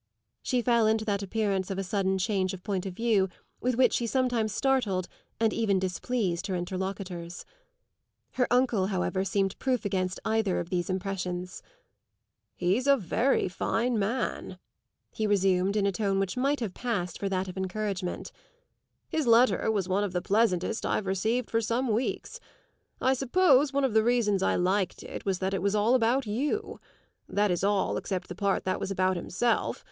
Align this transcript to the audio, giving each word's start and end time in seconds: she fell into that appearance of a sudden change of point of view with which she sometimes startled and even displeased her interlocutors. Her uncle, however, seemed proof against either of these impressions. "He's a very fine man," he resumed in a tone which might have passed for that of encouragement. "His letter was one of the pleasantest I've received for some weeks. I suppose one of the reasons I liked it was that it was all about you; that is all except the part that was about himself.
she 0.41 0.63
fell 0.63 0.87
into 0.87 1.05
that 1.05 1.21
appearance 1.21 1.69
of 1.69 1.77
a 1.77 1.83
sudden 1.83 2.17
change 2.17 2.55
of 2.55 2.63
point 2.63 2.87
of 2.87 2.93
view 2.95 3.29
with 3.59 3.75
which 3.75 3.93
she 3.93 4.07
sometimes 4.07 4.51
startled 4.51 5.07
and 5.39 5.53
even 5.53 5.77
displeased 5.77 6.47
her 6.47 6.55
interlocutors. 6.55 7.45
Her 8.31 8.47
uncle, 8.49 8.87
however, 8.87 9.23
seemed 9.23 9.59
proof 9.59 9.85
against 9.85 10.19
either 10.25 10.59
of 10.59 10.71
these 10.71 10.89
impressions. 10.89 11.61
"He's 12.55 12.87
a 12.87 12.97
very 12.97 13.47
fine 13.47 13.99
man," 13.99 14.57
he 15.11 15.27
resumed 15.27 15.75
in 15.75 15.85
a 15.85 15.91
tone 15.91 16.17
which 16.17 16.35
might 16.35 16.61
have 16.61 16.73
passed 16.73 17.19
for 17.19 17.29
that 17.29 17.47
of 17.47 17.55
encouragement. 17.55 18.31
"His 19.07 19.27
letter 19.27 19.69
was 19.69 19.87
one 19.87 20.03
of 20.03 20.13
the 20.13 20.21
pleasantest 20.23 20.83
I've 20.83 21.05
received 21.05 21.51
for 21.51 21.61
some 21.61 21.89
weeks. 21.93 22.39
I 22.99 23.13
suppose 23.13 23.71
one 23.71 23.83
of 23.83 23.93
the 23.93 24.03
reasons 24.03 24.41
I 24.41 24.55
liked 24.55 25.03
it 25.03 25.25
was 25.25 25.37
that 25.37 25.53
it 25.53 25.61
was 25.61 25.75
all 25.75 25.93
about 25.93 26.25
you; 26.25 26.79
that 27.29 27.51
is 27.51 27.63
all 27.63 27.97
except 27.97 28.29
the 28.29 28.33
part 28.35 28.63
that 28.63 28.79
was 28.79 28.89
about 28.89 29.15
himself. 29.15 29.79